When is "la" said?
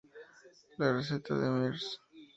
0.79-0.89